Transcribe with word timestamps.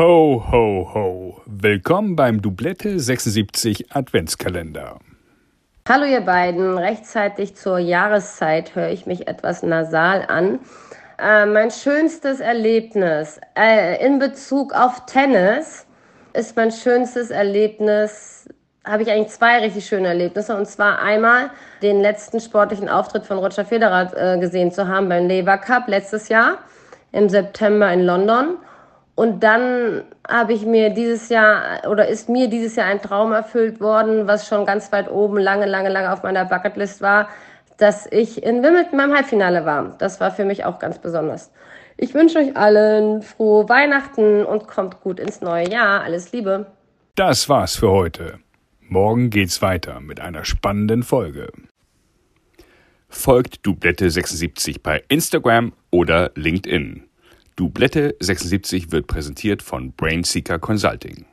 Ho, 0.00 0.42
ho, 0.50 0.90
ho. 0.94 1.42
Willkommen 1.44 2.16
beim 2.16 2.40
Dublette 2.40 2.98
76 2.98 3.94
Adventskalender. 3.94 4.98
Hallo 5.86 6.06
ihr 6.06 6.22
beiden, 6.22 6.78
rechtzeitig 6.78 7.54
zur 7.54 7.78
Jahreszeit 7.78 8.74
höre 8.74 8.88
ich 8.88 9.04
mich 9.04 9.28
etwas 9.28 9.62
nasal 9.62 10.24
an. 10.26 10.60
Äh, 11.18 11.44
mein 11.44 11.70
schönstes 11.70 12.40
Erlebnis 12.40 13.42
äh, 13.54 14.02
in 14.02 14.18
Bezug 14.18 14.72
auf 14.72 15.04
Tennis 15.04 15.84
ist 16.32 16.56
mein 16.56 16.70
schönstes 16.70 17.30
Erlebnis, 17.30 18.48
habe 18.86 19.02
ich 19.02 19.10
eigentlich 19.10 19.36
zwei 19.36 19.58
richtig 19.58 19.84
schöne 19.84 20.08
Erlebnisse. 20.08 20.56
Und 20.56 20.64
zwar 20.64 21.02
einmal 21.02 21.50
den 21.82 22.00
letzten 22.00 22.40
sportlichen 22.40 22.88
Auftritt 22.88 23.26
von 23.26 23.36
Roger 23.36 23.66
Federer 23.66 24.10
äh, 24.16 24.38
gesehen 24.38 24.72
zu 24.72 24.88
haben 24.88 25.10
beim 25.10 25.28
Lever 25.28 25.58
Cup 25.58 25.88
letztes 25.88 26.30
Jahr 26.30 26.56
im 27.12 27.28
September 27.28 27.92
in 27.92 28.06
London. 28.06 28.56
Und 29.20 29.40
dann 29.40 30.04
habe 30.26 30.54
ich 30.54 30.64
mir 30.64 30.88
dieses 30.88 31.28
Jahr 31.28 31.86
oder 31.90 32.08
ist 32.08 32.30
mir 32.30 32.48
dieses 32.48 32.74
Jahr 32.76 32.86
ein 32.86 33.02
Traum 33.02 33.32
erfüllt 33.32 33.78
worden, 33.78 34.26
was 34.26 34.48
schon 34.48 34.64
ganz 34.64 34.90
weit 34.92 35.10
oben 35.10 35.36
lange, 35.36 35.66
lange, 35.66 35.90
lange 35.90 36.10
auf 36.10 36.22
meiner 36.22 36.46
Bucketlist 36.46 37.02
war, 37.02 37.28
dass 37.76 38.06
ich 38.10 38.42
in 38.42 38.62
Wimbledon 38.62 38.96
beim 38.96 39.12
Halbfinale 39.12 39.66
war. 39.66 39.94
Das 39.98 40.20
war 40.20 40.30
für 40.30 40.46
mich 40.46 40.64
auch 40.64 40.78
ganz 40.78 40.98
besonders. 40.98 41.52
Ich 41.98 42.14
wünsche 42.14 42.38
euch 42.38 42.56
allen 42.56 43.20
frohe 43.20 43.68
Weihnachten 43.68 44.42
und 44.46 44.66
kommt 44.66 45.02
gut 45.02 45.20
ins 45.20 45.42
neue 45.42 45.68
Jahr. 45.68 46.00
Alles 46.00 46.32
Liebe. 46.32 46.64
Das 47.14 47.46
war's 47.50 47.76
für 47.76 47.90
heute. 47.90 48.38
Morgen 48.80 49.28
geht's 49.28 49.60
weiter 49.60 50.00
mit 50.00 50.18
einer 50.18 50.46
spannenden 50.46 51.02
Folge. 51.02 51.52
Folgt 53.10 53.66
Dublette76 53.66 54.78
bei 54.82 55.02
Instagram 55.08 55.74
oder 55.90 56.30
LinkedIn. 56.36 57.09
Dublette 57.60 58.16
76 58.20 58.90
wird 58.90 59.06
präsentiert 59.06 59.60
von 59.60 59.92
Brainseeker 59.92 60.58
Consulting. 60.58 61.26